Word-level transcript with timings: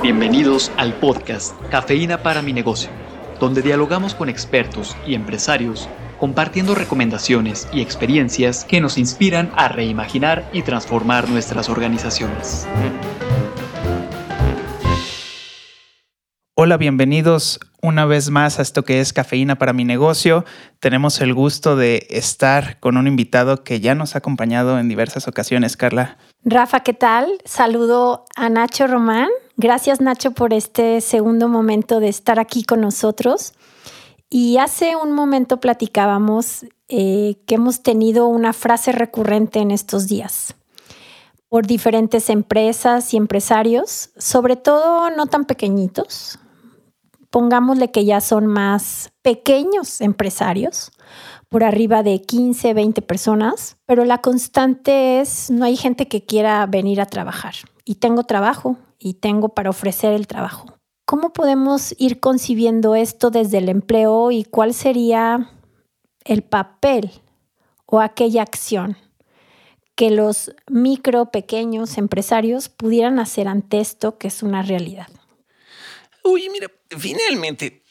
Bienvenidos 0.00 0.72
al 0.78 0.94
podcast 0.94 1.54
Cafeína 1.70 2.22
para 2.22 2.42
mi 2.42 2.52
negocio, 2.52 2.90
donde 3.38 3.62
dialogamos 3.62 4.14
con 4.14 4.28
expertos 4.28 4.96
y 5.06 5.14
empresarios 5.14 5.88
compartiendo 6.18 6.74
recomendaciones 6.74 7.68
y 7.72 7.82
experiencias 7.82 8.64
que 8.64 8.80
nos 8.80 8.96
inspiran 8.96 9.52
a 9.54 9.68
reimaginar 9.68 10.48
y 10.52 10.62
transformar 10.62 11.28
nuestras 11.28 11.68
organizaciones. 11.68 12.66
Hola, 16.54 16.76
bienvenidos 16.76 17.60
una 17.80 18.06
vez 18.06 18.30
más 18.30 18.58
a 18.58 18.62
esto 18.62 18.84
que 18.84 19.00
es 19.00 19.12
Cafeína 19.12 19.56
para 19.56 19.72
mi 19.72 19.84
negocio. 19.84 20.44
Tenemos 20.78 21.20
el 21.20 21.34
gusto 21.34 21.76
de 21.76 22.06
estar 22.10 22.78
con 22.78 22.96
un 22.96 23.08
invitado 23.08 23.64
que 23.64 23.80
ya 23.80 23.94
nos 23.94 24.14
ha 24.14 24.18
acompañado 24.18 24.78
en 24.78 24.88
diversas 24.88 25.26
ocasiones, 25.28 25.76
Carla. 25.76 26.18
Rafa, 26.44 26.80
¿qué 26.80 26.92
tal? 26.92 27.26
Saludo 27.44 28.24
a 28.36 28.48
Nacho 28.48 28.86
Román. 28.86 29.28
Gracias 29.56 30.00
Nacho 30.00 30.32
por 30.32 30.52
este 30.52 31.00
segundo 31.00 31.48
momento 31.48 32.00
de 32.00 32.08
estar 32.08 32.38
aquí 32.38 32.64
con 32.64 32.80
nosotros. 32.80 33.54
Y 34.30 34.56
hace 34.56 34.96
un 34.96 35.12
momento 35.12 35.60
platicábamos 35.60 36.64
eh, 36.88 37.36
que 37.46 37.56
hemos 37.56 37.82
tenido 37.82 38.28
una 38.28 38.52
frase 38.52 38.92
recurrente 38.92 39.60
en 39.60 39.70
estos 39.70 40.08
días 40.08 40.54
por 41.52 41.66
diferentes 41.66 42.30
empresas 42.30 43.12
y 43.12 43.18
empresarios, 43.18 44.08
sobre 44.16 44.56
todo 44.56 45.10
no 45.10 45.26
tan 45.26 45.44
pequeñitos, 45.44 46.38
pongámosle 47.28 47.90
que 47.90 48.06
ya 48.06 48.22
son 48.22 48.46
más 48.46 49.12
pequeños 49.20 50.00
empresarios, 50.00 50.92
por 51.50 51.62
arriba 51.62 52.02
de 52.02 52.22
15, 52.22 52.72
20 52.72 53.02
personas, 53.02 53.76
pero 53.84 54.06
la 54.06 54.22
constante 54.22 55.20
es, 55.20 55.50
no 55.50 55.66
hay 55.66 55.76
gente 55.76 56.08
que 56.08 56.24
quiera 56.24 56.64
venir 56.64 57.02
a 57.02 57.06
trabajar. 57.06 57.52
Y 57.84 57.96
tengo 57.96 58.24
trabajo 58.24 58.76
y 58.98 59.14
tengo 59.14 59.50
para 59.50 59.70
ofrecer 59.70 60.12
el 60.12 60.26
trabajo. 60.26 60.78
¿Cómo 61.04 61.32
podemos 61.32 61.94
ir 61.98 62.20
concibiendo 62.20 62.94
esto 62.94 63.30
desde 63.30 63.58
el 63.58 63.68
empleo 63.68 64.30
y 64.30 64.44
cuál 64.44 64.72
sería 64.72 65.50
el 66.24 66.42
papel 66.42 67.10
o 67.86 68.00
aquella 68.00 68.42
acción 68.42 68.96
que 69.94 70.10
los 70.10 70.54
micro, 70.68 71.30
pequeños 71.30 71.98
empresarios 71.98 72.68
pudieran 72.68 73.18
hacer 73.18 73.48
ante 73.48 73.80
esto 73.80 74.16
que 74.16 74.28
es 74.28 74.42
una 74.42 74.62
realidad? 74.62 75.08
Uy, 76.24 76.48
mira, 76.48 76.70
finalmente, 76.96 77.82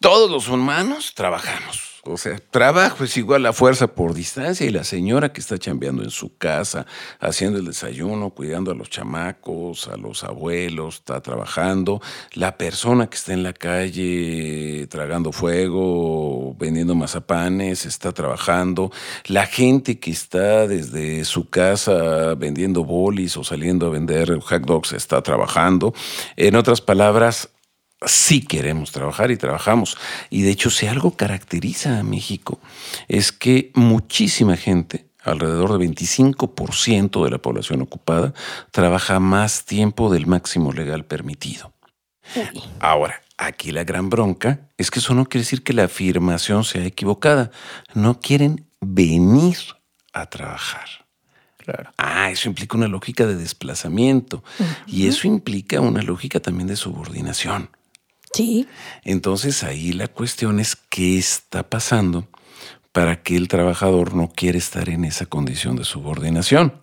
todos 0.00 0.30
los 0.30 0.48
humanos 0.48 1.12
trabajamos. 1.14 1.93
O 2.06 2.18
sea, 2.18 2.38
trabajo 2.50 3.04
es 3.04 3.16
igual 3.16 3.46
a 3.46 3.52
fuerza 3.52 3.86
por 3.86 4.12
distancia 4.12 4.66
y 4.66 4.70
la 4.70 4.84
señora 4.84 5.32
que 5.32 5.40
está 5.40 5.58
chambeando 5.58 6.02
en 6.02 6.10
su 6.10 6.36
casa, 6.36 6.86
haciendo 7.18 7.58
el 7.58 7.64
desayuno, 7.64 8.30
cuidando 8.30 8.70
a 8.70 8.74
los 8.74 8.90
chamacos, 8.90 9.88
a 9.88 9.96
los 9.96 10.22
abuelos, 10.22 10.96
está 10.96 11.20
trabajando. 11.22 12.02
La 12.32 12.58
persona 12.58 13.08
que 13.08 13.16
está 13.16 13.32
en 13.32 13.42
la 13.42 13.54
calle 13.54 14.86
tragando 14.90 15.32
fuego, 15.32 16.54
vendiendo 16.58 16.94
mazapanes, 16.94 17.86
está 17.86 18.12
trabajando. 18.12 18.92
La 19.26 19.46
gente 19.46 19.98
que 19.98 20.10
está 20.10 20.66
desde 20.66 21.24
su 21.24 21.48
casa 21.48 22.34
vendiendo 22.34 22.84
bolis 22.84 23.36
o 23.36 23.44
saliendo 23.44 23.86
a 23.86 23.90
vender 23.90 24.38
hot 24.40 24.62
dogs 24.66 24.92
está 24.92 25.22
trabajando. 25.22 25.94
En 26.36 26.56
otras 26.56 26.80
palabras, 26.80 27.48
sí 28.06 28.42
queremos 28.42 28.92
trabajar 28.92 29.30
y 29.30 29.36
trabajamos. 29.36 29.96
Y 30.30 30.42
de 30.42 30.50
hecho, 30.50 30.70
si 30.70 30.86
algo 30.86 31.12
caracteriza 31.16 31.98
a 31.98 32.02
México, 32.02 32.60
es 33.08 33.32
que 33.32 33.70
muchísima 33.74 34.56
gente, 34.56 35.06
alrededor 35.22 35.78
de 35.78 35.86
25% 35.86 37.24
de 37.24 37.30
la 37.30 37.38
población 37.38 37.82
ocupada, 37.82 38.34
trabaja 38.70 39.20
más 39.20 39.64
tiempo 39.64 40.12
del 40.12 40.26
máximo 40.26 40.72
legal 40.72 41.04
permitido. 41.04 41.72
Ahora, 42.80 43.20
aquí 43.36 43.70
la 43.70 43.84
gran 43.84 44.10
bronca 44.10 44.70
es 44.76 44.90
que 44.90 44.98
eso 44.98 45.14
no 45.14 45.26
quiere 45.26 45.44
decir 45.44 45.62
que 45.62 45.72
la 45.72 45.84
afirmación 45.84 46.64
sea 46.64 46.84
equivocada. 46.84 47.50
No 47.94 48.20
quieren 48.20 48.66
venir 48.80 49.56
a 50.12 50.26
trabajar. 50.26 50.88
Claro. 51.58 51.90
Ah, 51.96 52.30
eso 52.30 52.48
implica 52.48 52.76
una 52.76 52.88
lógica 52.88 53.26
de 53.26 53.36
desplazamiento 53.36 54.44
y 54.86 55.06
eso 55.06 55.26
implica 55.26 55.80
una 55.80 56.02
lógica 56.02 56.38
también 56.38 56.68
de 56.68 56.76
subordinación. 56.76 57.70
Entonces 59.04 59.62
ahí 59.62 59.92
la 59.92 60.08
cuestión 60.08 60.60
es 60.60 60.76
qué 60.76 61.18
está 61.18 61.68
pasando 61.68 62.28
para 62.92 63.22
que 63.22 63.36
el 63.36 63.48
trabajador 63.48 64.14
no 64.14 64.30
quiera 64.30 64.58
estar 64.58 64.88
en 64.88 65.04
esa 65.04 65.26
condición 65.26 65.76
de 65.76 65.84
subordinación. 65.84 66.80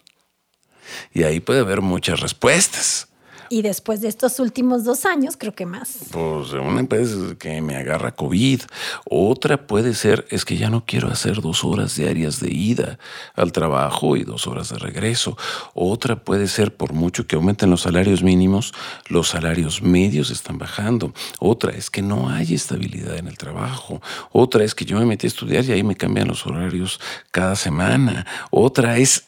Y 1.14 1.24
ahí 1.24 1.40
puede 1.40 1.62
haber 1.62 1.82
muchas 1.82 2.20
respuestas. 2.20 3.08
Y 3.52 3.64
después 3.64 4.00
de 4.00 4.08
estos 4.08 4.40
últimos 4.40 4.86
dos 4.86 5.06
años, 5.06 5.36
creo 5.38 5.54
que 5.54 5.66
más. 5.66 6.06
Pues 6.12 6.54
una 6.54 6.80
empresa 6.80 7.36
que 7.38 7.62
me 7.62 7.76
agarra 7.76 8.16
COVID. 8.16 8.62
Otra 9.04 9.68
puede 9.68 9.94
ser, 9.94 10.26
es 10.30 10.46
que 10.46 10.56
ya 10.56 10.70
no 10.70 10.86
quiero 10.86 11.10
hacer 11.10 11.42
dos 11.42 11.66
horas 11.66 11.98
diarias 11.98 12.40
de 12.40 12.50
ida 12.50 12.98
al 13.36 13.52
trabajo 13.52 14.16
y 14.16 14.24
dos 14.24 14.48
horas 14.48 14.70
de 14.70 14.78
regreso. 14.78 15.38
Otra 15.74 16.24
puede 16.24 16.48
ser, 16.48 16.74
por 16.74 16.94
mucho 16.94 17.28
que 17.28 17.36
aumenten 17.36 17.70
los 17.70 17.82
salarios 17.82 18.24
mínimos, 18.24 18.74
los 19.10 19.28
salarios 19.28 19.82
medios 19.82 20.32
están 20.32 20.58
bajando. 20.58 21.12
Otra 21.40 21.74
es 21.74 21.90
que 21.90 22.02
no 22.02 22.30
hay 22.30 22.54
estabilidad 22.54 23.18
en 23.18 23.28
el 23.28 23.38
trabajo. 23.38 24.02
Otra 24.32 24.64
es 24.64 24.74
que 24.74 24.86
yo 24.86 24.98
me 24.98 25.06
metí 25.06 25.28
a 25.28 25.28
estudiar 25.28 25.66
y 25.66 25.74
ahí 25.74 25.84
me 25.84 25.98
cambian 25.98 26.30
los 26.30 26.48
horarios 26.48 27.02
cada 27.32 27.58
semana. 27.58 28.26
Otra 28.50 28.98
es, 28.98 29.26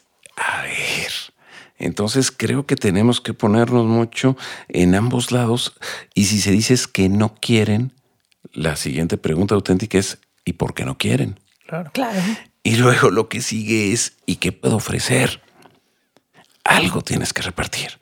entonces 1.78 2.30
creo 2.30 2.66
que 2.66 2.76
tenemos 2.76 3.20
que 3.20 3.34
ponernos 3.34 3.86
mucho 3.86 4.36
en 4.68 4.94
ambos 4.94 5.32
lados 5.32 5.74
y 6.14 6.26
si 6.26 6.40
se 6.40 6.50
dice 6.50 6.74
que 6.92 7.08
no 7.08 7.34
quieren, 7.34 7.92
la 8.52 8.76
siguiente 8.76 9.16
pregunta 9.16 9.54
auténtica 9.54 9.98
es 9.98 10.18
¿y 10.44 10.54
por 10.54 10.74
qué 10.74 10.84
no 10.84 10.98
quieren? 10.98 11.40
Claro. 11.66 11.90
claro. 11.92 12.20
Y 12.62 12.76
luego 12.76 13.10
lo 13.10 13.28
que 13.28 13.40
sigue 13.40 13.92
es 13.92 14.14
¿y 14.26 14.36
qué 14.36 14.52
puedo 14.52 14.76
ofrecer? 14.76 15.42
Algo 16.64 17.02
tienes 17.02 17.32
que 17.32 17.42
repartir. 17.42 17.98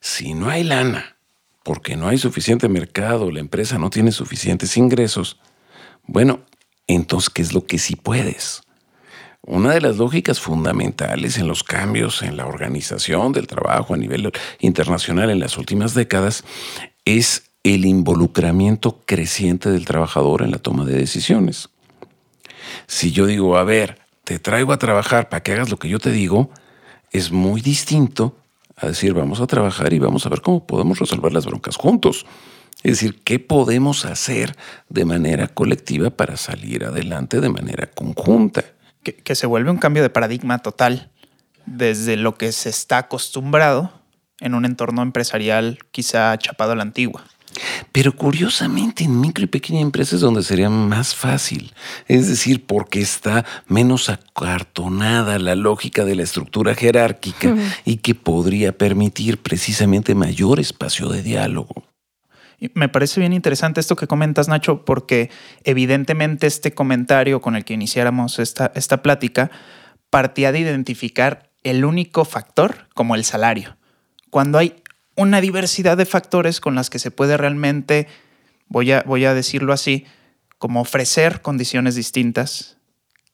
Si 0.00 0.34
no 0.34 0.50
hay 0.50 0.62
lana, 0.64 1.16
porque 1.62 1.96
no 1.96 2.08
hay 2.08 2.18
suficiente 2.18 2.68
mercado, 2.68 3.30
la 3.30 3.40
empresa 3.40 3.78
no 3.78 3.90
tiene 3.90 4.12
suficientes 4.12 4.76
ingresos, 4.76 5.40
bueno, 6.04 6.44
entonces, 6.86 7.30
¿qué 7.30 7.42
es 7.42 7.52
lo 7.52 7.66
que 7.66 7.78
sí 7.78 7.96
puedes? 7.96 8.62
Una 9.44 9.72
de 9.72 9.80
las 9.80 9.96
lógicas 9.96 10.38
fundamentales 10.38 11.36
en 11.36 11.48
los 11.48 11.64
cambios 11.64 12.22
en 12.22 12.36
la 12.36 12.46
organización 12.46 13.32
del 13.32 13.48
trabajo 13.48 13.92
a 13.92 13.96
nivel 13.96 14.30
internacional 14.60 15.30
en 15.30 15.40
las 15.40 15.58
últimas 15.58 15.94
décadas 15.94 16.44
es 17.04 17.50
el 17.64 17.84
involucramiento 17.84 19.00
creciente 19.04 19.68
del 19.68 19.84
trabajador 19.84 20.42
en 20.42 20.52
la 20.52 20.58
toma 20.58 20.84
de 20.84 20.96
decisiones. 20.96 21.70
Si 22.86 23.10
yo 23.10 23.26
digo, 23.26 23.56
a 23.56 23.64
ver, 23.64 23.98
te 24.22 24.38
traigo 24.38 24.72
a 24.72 24.78
trabajar 24.78 25.28
para 25.28 25.42
que 25.42 25.54
hagas 25.54 25.70
lo 25.70 25.76
que 25.76 25.88
yo 25.88 25.98
te 25.98 26.12
digo, 26.12 26.50
es 27.10 27.32
muy 27.32 27.60
distinto 27.60 28.36
a 28.76 28.86
decir, 28.86 29.12
vamos 29.12 29.40
a 29.40 29.48
trabajar 29.48 29.92
y 29.92 29.98
vamos 29.98 30.24
a 30.24 30.28
ver 30.28 30.40
cómo 30.40 30.68
podemos 30.68 31.00
resolver 31.00 31.32
las 31.32 31.46
broncas 31.46 31.74
juntos. 31.74 32.26
Es 32.84 32.92
decir, 32.92 33.20
¿qué 33.24 33.40
podemos 33.40 34.04
hacer 34.04 34.56
de 34.88 35.04
manera 35.04 35.48
colectiva 35.48 36.10
para 36.10 36.36
salir 36.36 36.84
adelante 36.84 37.40
de 37.40 37.48
manera 37.48 37.88
conjunta? 37.88 38.64
Que, 39.02 39.34
se 39.34 39.46
vuelve 39.46 39.70
un 39.70 39.78
cambio 39.78 40.02
de 40.02 40.10
paradigma 40.10 40.58
total 40.58 41.10
desde 41.66 42.16
lo 42.16 42.36
que 42.36 42.52
se 42.52 42.68
está 42.68 42.98
acostumbrado 42.98 43.92
en 44.40 44.54
un 44.54 44.64
entorno 44.64 45.02
empresarial 45.02 45.78
quizá 45.90 46.36
chapado 46.38 46.72
a 46.72 46.76
la 46.76 46.82
antigua. 46.82 47.24
Pero 47.92 48.16
curiosamente 48.16 49.04
en 49.04 49.20
micro 49.20 49.44
y 49.44 49.46
pequeña 49.46 49.80
empresas 49.80 50.14
es 50.14 50.20
donde 50.22 50.42
sería 50.42 50.70
más 50.70 51.14
fácil. 51.14 51.74
Es 52.08 52.26
decir, 52.28 52.64
porque 52.64 53.00
está 53.00 53.44
menos 53.66 54.08
acartonada 54.08 55.38
la 55.38 55.54
lógica 55.54 56.04
de 56.04 56.16
la 56.16 56.22
estructura 56.22 56.74
jerárquica 56.74 57.54
y 57.84 57.98
que 57.98 58.14
podría 58.14 58.76
permitir 58.76 59.38
precisamente 59.38 60.14
mayor 60.14 60.60
espacio 60.60 61.08
de 61.08 61.22
diálogo 61.22 61.91
me 62.74 62.88
parece 62.88 63.20
bien 63.20 63.32
interesante 63.32 63.80
esto 63.80 63.96
que 63.96 64.06
comentas, 64.06 64.48
Nacho, 64.48 64.84
porque 64.84 65.30
evidentemente 65.64 66.46
este 66.46 66.72
comentario 66.74 67.40
con 67.40 67.56
el 67.56 67.64
que 67.64 67.74
iniciáramos 67.74 68.38
esta, 68.38 68.72
esta 68.74 69.02
plática 69.02 69.50
partía 70.10 70.52
de 70.52 70.60
identificar 70.60 71.50
el 71.62 71.84
único 71.84 72.24
factor 72.24 72.88
como 72.94 73.14
el 73.14 73.24
salario. 73.24 73.76
Cuando 74.30 74.58
hay 74.58 74.82
una 75.16 75.40
diversidad 75.40 75.96
de 75.96 76.06
factores 76.06 76.60
con 76.60 76.74
las 76.74 76.90
que 76.90 76.98
se 76.98 77.10
puede 77.10 77.36
realmente, 77.36 78.08
voy 78.68 78.92
a, 78.92 79.02
voy 79.02 79.24
a 79.24 79.34
decirlo 79.34 79.72
así, 79.72 80.06
como 80.58 80.80
ofrecer 80.80 81.42
condiciones 81.42 81.94
distintas 81.94 82.76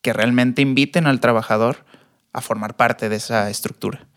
que 0.01 0.13
realmente 0.13 0.61
inviten 0.61 1.07
al 1.07 1.19
trabajador 1.19 1.85
a 2.33 2.41
formar 2.41 2.75
parte 2.75 3.09
de 3.09 3.17
esa 3.17 3.49
estructura. 3.49 4.07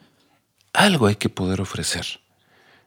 Algo 0.72 1.06
hay 1.06 1.16
que 1.16 1.28
poder 1.28 1.60
ofrecer. 1.60 2.21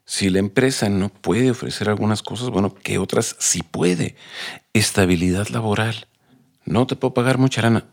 Si 0.06 0.30
la 0.30 0.40
empresa 0.40 0.88
no 0.88 1.10
puede 1.10 1.50
ofrecer 1.50 1.90
algunas 1.90 2.22
cosas, 2.22 2.50
bueno, 2.50 2.74
¿qué 2.76 3.00
otras 3.00 3.36
sí 3.40 3.64
puede? 3.64 4.16
Estabilidad 4.74 5.48
laboral. 5.48 6.08
No 6.64 6.86
te 6.86 6.96
puedo 6.96 7.14
pagar 7.14 7.40
mucha 7.40 7.64
lana, 7.64 7.86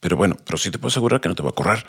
pero 0.00 0.16
bueno, 0.16 0.36
pero 0.44 0.56
sí 0.56 0.70
te 0.70 0.78
puedo 0.78 0.88
asegurar 0.88 1.20
que 1.20 1.28
no 1.28 1.34
te 1.34 1.42
va 1.42 1.50
a 1.50 1.54
correr. 1.54 1.86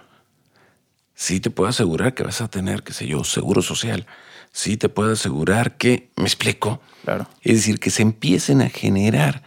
sí 1.16 1.40
te 1.40 1.50
puedo 1.50 1.70
asegurar 1.70 2.14
que 2.14 2.24
vas 2.24 2.42
a 2.42 2.50
tener, 2.50 2.84
qué 2.84 2.94
sé 2.94 3.08
yo, 3.08 3.24
seguro 3.24 3.62
social. 3.62 4.06
Sí 4.52 4.78
te 4.78 4.90
puedo 4.90 5.14
asegurar 5.14 5.78
que, 5.78 6.10
me 6.16 6.24
explico. 6.24 6.82
Claro. 7.04 7.28
Es 7.42 7.56
decir, 7.56 7.80
que 7.80 7.90
se 7.90 8.02
empiecen 8.02 8.62
a 8.62 8.70
generar 8.70 9.44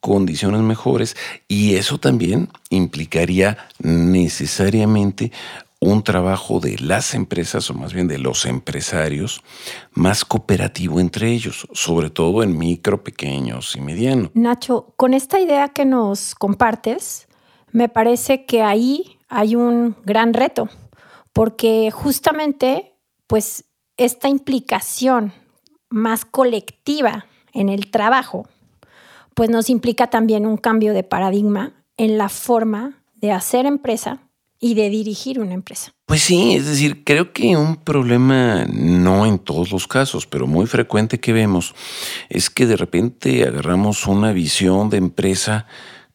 condiciones 0.00 0.60
mejores 0.60 1.16
y 1.48 1.76
eso 1.76 1.98
también 1.98 2.50
implicaría 2.68 3.56
necesariamente 3.78 5.32
un 5.84 6.02
trabajo 6.02 6.60
de 6.60 6.78
las 6.78 7.14
empresas, 7.14 7.70
o 7.70 7.74
más 7.74 7.92
bien 7.92 8.08
de 8.08 8.18
los 8.18 8.46
empresarios, 8.46 9.42
más 9.92 10.24
cooperativo 10.24 10.98
entre 10.98 11.30
ellos, 11.30 11.68
sobre 11.72 12.10
todo 12.10 12.42
en 12.42 12.56
micro, 12.56 13.04
pequeños 13.04 13.76
y 13.76 13.80
medianos. 13.80 14.30
Nacho, 14.34 14.94
con 14.96 15.12
esta 15.12 15.38
idea 15.38 15.68
que 15.68 15.84
nos 15.84 16.34
compartes, 16.34 17.28
me 17.70 17.88
parece 17.88 18.46
que 18.46 18.62
ahí 18.62 19.18
hay 19.28 19.56
un 19.56 19.96
gran 20.04 20.32
reto, 20.32 20.70
porque 21.32 21.90
justamente, 21.90 22.94
pues, 23.26 23.64
esta 23.96 24.28
implicación 24.28 25.32
más 25.90 26.24
colectiva 26.24 27.26
en 27.52 27.68
el 27.68 27.90
trabajo, 27.90 28.48
pues 29.34 29.50
nos 29.50 29.68
implica 29.68 30.08
también 30.08 30.46
un 30.46 30.56
cambio 30.56 30.94
de 30.94 31.02
paradigma 31.02 31.84
en 31.96 32.16
la 32.16 32.28
forma 32.28 33.02
de 33.14 33.32
hacer 33.32 33.66
empresa 33.66 34.23
y 34.64 34.72
de 34.72 34.88
dirigir 34.88 35.40
una 35.40 35.52
empresa. 35.52 35.92
Pues 36.06 36.22
sí, 36.22 36.54
es 36.54 36.64
decir, 36.64 37.04
creo 37.04 37.34
que 37.34 37.54
un 37.54 37.76
problema, 37.76 38.64
no 38.64 39.26
en 39.26 39.38
todos 39.38 39.70
los 39.70 39.86
casos, 39.86 40.26
pero 40.26 40.46
muy 40.46 40.64
frecuente 40.66 41.20
que 41.20 41.34
vemos, 41.34 41.74
es 42.30 42.48
que 42.48 42.64
de 42.64 42.78
repente 42.78 43.46
agarramos 43.46 44.06
una 44.06 44.32
visión 44.32 44.88
de 44.88 44.96
empresa 44.96 45.66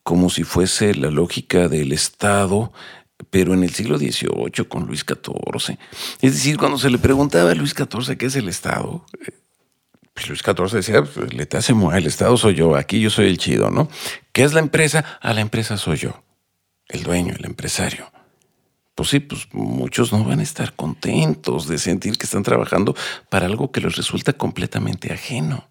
como 0.01 0.31
si 0.31 0.43
fuese 0.45 0.95
la 0.95 1.11
lógica 1.11 1.67
del 1.67 1.91
Estado, 1.91 2.73
pero 3.29 3.53
en 3.53 3.63
el 3.63 3.69
siglo 3.69 3.99
XVIII 3.99 4.65
con 4.67 4.87
Luis 4.87 5.05
XIV. 5.07 5.77
Es 6.19 6.33
decir, 6.33 6.57
cuando 6.57 6.79
se 6.79 6.89
le 6.89 6.97
preguntaba 6.97 7.51
a 7.51 7.53
Luis 7.53 7.75
XIV 7.77 8.17
qué 8.17 8.25
es 8.25 8.35
el 8.35 8.49
Estado, 8.49 9.05
eh, 9.27 9.31
pues 10.11 10.27
Luis 10.27 10.41
XIV 10.41 10.71
decía, 10.71 11.03
pues, 11.03 11.35
le 11.35 11.45
te 11.45 11.57
hace 11.57 11.73
el 11.73 12.07
Estado 12.07 12.35
soy 12.35 12.55
yo, 12.55 12.75
aquí 12.75 12.99
yo 12.99 13.11
soy 13.11 13.27
el 13.27 13.37
chido, 13.37 13.69
¿no? 13.69 13.89
¿Qué 14.31 14.41
es 14.41 14.53
la 14.53 14.59
empresa? 14.59 15.05
A 15.21 15.35
la 15.35 15.41
empresa 15.41 15.77
soy 15.77 15.97
yo, 15.97 16.23
el 16.87 17.03
dueño, 17.03 17.35
el 17.37 17.45
empresario 17.45 18.09
pues 18.99 19.11
sí, 19.11 19.21
pues 19.21 19.47
muchos 19.53 20.11
no 20.11 20.25
van 20.25 20.41
a 20.41 20.43
estar 20.43 20.73
contentos 20.73 21.69
de 21.69 21.77
sentir 21.77 22.17
que 22.17 22.25
están 22.25 22.43
trabajando 22.43 22.97
para 23.29 23.45
algo 23.45 23.71
que 23.71 23.79
les 23.79 23.95
resulta 23.95 24.33
completamente 24.33 25.13
ajeno. 25.13 25.69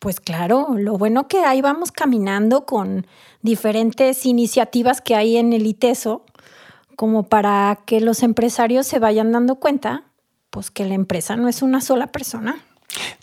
Pues 0.00 0.18
claro, 0.18 0.74
lo 0.76 0.98
bueno 0.98 1.28
que 1.28 1.44
ahí 1.44 1.60
vamos 1.60 1.92
caminando 1.92 2.66
con 2.66 3.06
diferentes 3.42 4.26
iniciativas 4.26 5.00
que 5.00 5.14
hay 5.14 5.36
en 5.36 5.52
el 5.52 5.68
ITESO, 5.68 6.24
como 6.96 7.28
para 7.28 7.78
que 7.86 8.00
los 8.00 8.24
empresarios 8.24 8.88
se 8.88 8.98
vayan 8.98 9.30
dando 9.30 9.60
cuenta, 9.60 10.02
pues 10.50 10.72
que 10.72 10.84
la 10.84 10.94
empresa 10.94 11.36
no 11.36 11.46
es 11.46 11.62
una 11.62 11.80
sola 11.80 12.08
persona. 12.08 12.56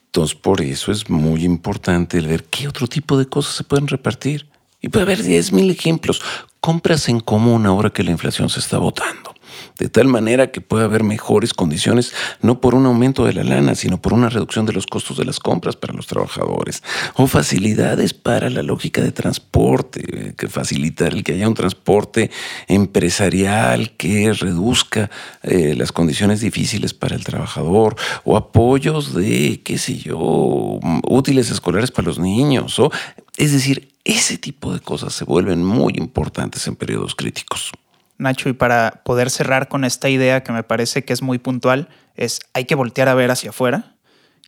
Entonces, 0.05 0.33
por 0.33 0.61
eso 0.61 0.94
es 0.94 1.09
muy 1.09 1.44
importante 1.44 2.19
el 2.19 2.27
ver 2.27 2.45
qué 2.45 2.69
otro 2.69 2.88
tipo 2.88 3.17
de 3.17 3.25
cosas 3.25 3.53
se 3.53 3.65
pueden 3.65 3.89
repartir. 3.89 4.47
Y 4.83 4.89
puede 4.89 5.03
haber 5.03 5.24
10.000 5.24 5.71
ejemplos. 5.71 6.21
Compras 6.59 7.07
en 7.07 7.21
común 7.21 7.65
ahora 7.65 7.89
que 7.89 8.03
la 8.03 8.12
inflación 8.12 8.50
se 8.50 8.59
está 8.59 8.77
botando. 8.77 9.33
De 9.80 9.88
tal 9.88 10.07
manera 10.07 10.51
que 10.51 10.59
puede 10.59 10.83
haber 10.83 11.03
mejores 11.03 11.53
condiciones, 11.53 12.13
no 12.41 12.59
por 12.59 12.75
un 12.75 12.85
aumento 12.85 13.24
de 13.24 13.31
la 13.31 13.45
lana, 13.45 13.75
sino 13.75 14.01
por 14.01 14.12
una 14.12 14.27
reducción 14.27 14.65
de 14.65 14.74
los 14.74 14.85
costos 14.85 15.18
de 15.18 15.24
las 15.24 15.39
compras 15.39 15.77
para 15.77 15.94
los 15.94 16.06
trabajadores. 16.06 16.83
O 17.13 17.27
facilidades 17.27 18.13
para 18.13 18.50
la 18.50 18.62
lógica 18.62 19.01
de 19.01 19.13
transporte, 19.13 20.35
que 20.38 20.50
facilitar 20.50 21.13
el 21.13 21.24
que 21.24 21.33
haya 21.33 21.47
un 21.47 21.53
transporte 21.53 22.29
empresarial 22.68 23.95
que 23.95 24.33
reduzca 24.33 25.09
eh, 25.44 25.75
las 25.77 25.94
condiciones 25.94 26.41
difíciles 26.41 26.94
para 26.94 27.15
el 27.15 27.24
trabajador. 27.24 27.95
O 28.25 28.36
apoyos 28.36 29.15
de, 29.15 29.62
qué 29.63 29.77
sé 29.77 29.97
yo, 29.97 30.79
útiles 31.07 31.51
escolares 31.51 31.89
para 31.89 32.09
los 32.09 32.19
niños. 32.19 32.77
O, 32.79 32.91
es 33.38 33.53
decir, 33.53 33.93
ese 34.03 34.38
tipo 34.38 34.73
de 34.73 34.79
cosas 34.79 35.13
se 35.13 35.25
vuelven 35.25 35.63
muy 35.63 35.94
importantes 35.97 36.67
en 36.67 36.75
periodos 36.75 37.15
críticos. 37.15 37.71
Nacho, 38.17 38.50
y 38.50 38.53
para 38.53 39.01
poder 39.03 39.29
cerrar 39.29 39.67
con 39.67 39.85
esta 39.85 40.09
idea 40.09 40.44
que 40.44 40.51
me 40.51 40.63
parece 40.63 41.03
que 41.03 41.13
es 41.13 41.21
muy 41.21 41.39
puntual, 41.39 41.89
es 42.15 42.41
hay 42.53 42.65
que 42.65 42.75
voltear 42.75 43.09
a 43.09 43.15
ver 43.15 43.31
hacia 43.31 43.50
afuera, 43.50 43.95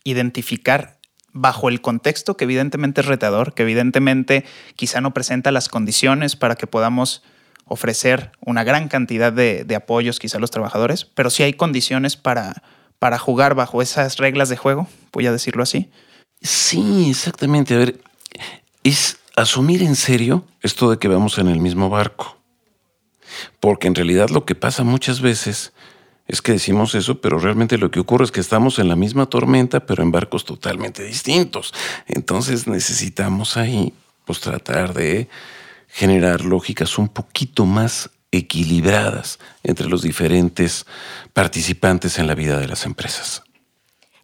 identificar 0.03 0.99
bajo 1.31 1.67
el 1.67 1.81
contexto 1.81 2.37
que 2.37 2.45
evidentemente 2.45 3.01
es 3.01 3.07
retador, 3.07 3.53
que 3.53 3.63
evidentemente 3.63 4.45
quizá 4.75 5.01
no 5.01 5.13
presenta 5.13 5.51
las 5.51 5.67
condiciones 5.67 6.35
para 6.35 6.55
que 6.55 6.67
podamos 6.67 7.23
ofrecer 7.65 8.31
una 8.39 8.63
gran 8.63 8.87
cantidad 8.87 9.33
de, 9.33 9.75
apoyos 9.75 10.19
quizá 10.19 10.37
a 10.37 10.41
los 10.41 10.51
trabajadores, 10.51 11.05
pero 11.05 11.29
sí 11.29 11.43
hay 11.43 11.53
condiciones 11.53 12.15
para, 12.15 12.63
para 12.99 13.17
jugar 13.17 13.55
bajo 13.55 13.81
esas 13.81 14.17
reglas 14.17 14.49
de 14.49 14.57
juego, 14.57 14.87
voy 15.11 15.27
a 15.27 15.31
decirlo 15.31 15.63
así. 15.63 15.89
Sí, 16.41 17.09
exactamente. 17.09 17.73
A 17.73 17.79
ver, 17.79 17.99
es 18.83 19.17
asumir 19.35 19.83
en 19.83 19.95
serio 19.95 20.45
esto 20.61 20.89
de 20.89 20.97
que 20.97 21.07
vamos 21.07 21.37
en 21.37 21.47
el 21.47 21.59
mismo 21.59 21.89
barco. 21.89 22.37
Porque 23.59 23.87
en 23.87 23.95
realidad 23.95 24.29
lo 24.29 24.45
que 24.45 24.55
pasa 24.55 24.83
muchas 24.83 25.21
veces 25.21 25.73
es 26.27 26.41
que 26.41 26.53
decimos 26.53 26.95
eso, 26.95 27.21
pero 27.21 27.37
realmente 27.37 27.77
lo 27.77 27.91
que 27.91 27.99
ocurre 27.99 28.25
es 28.25 28.31
que 28.31 28.39
estamos 28.39 28.79
en 28.79 28.87
la 28.87 28.95
misma 28.95 29.27
tormenta, 29.27 29.85
pero 29.85 30.01
en 30.01 30.11
barcos 30.11 30.45
totalmente 30.45 31.03
distintos. 31.03 31.73
Entonces 32.07 32.67
necesitamos 32.67 33.57
ahí 33.57 33.93
pues 34.25 34.39
tratar 34.39 34.93
de 34.93 35.29
generar 35.87 36.43
lógicas 36.43 36.97
un 36.97 37.09
poquito 37.09 37.65
más 37.65 38.09
equilibradas 38.31 39.39
entre 39.63 39.87
los 39.87 40.01
diferentes 40.01 40.85
participantes 41.33 42.17
en 42.17 42.27
la 42.27 42.35
vida 42.35 42.59
de 42.59 42.67
las 42.67 42.85
empresas. 42.85 43.43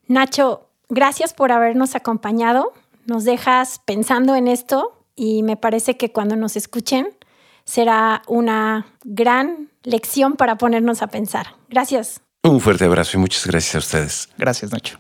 Nacho, 0.08 0.68
gracias 0.90 1.34
por 1.34 1.52
habernos 1.52 1.96
acompañado. 1.96 2.74
Nos 3.06 3.24
dejas 3.24 3.80
pensando 3.86 4.36
en 4.36 4.48
esto 4.48 5.01
y 5.16 5.44
me 5.44 5.58
parece 5.58 5.98
que 5.98 6.12
cuando 6.12 6.36
nos 6.36 6.56
escuchen 6.56 7.10
será 7.64 8.22
una 8.28 8.88
gran 9.04 9.70
lección 9.84 10.36
para 10.36 10.58
ponernos 10.58 11.02
a 11.02 11.08
pensar. 11.08 11.56
Gracias. 11.70 12.22
Un 12.44 12.60
fuerte 12.60 12.86
abrazo 12.86 13.18
y 13.18 13.20
muchas 13.20 13.46
gracias 13.46 13.76
a 13.76 13.80
ustedes. 13.80 14.30
Gracias, 14.38 14.72
Nacho. 14.72 14.98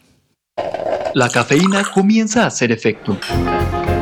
La 1.14 1.30
cafeína 1.30 1.84
comienza 1.84 2.44
a 2.44 2.48
hacer 2.48 2.72
efecto. 2.72 3.18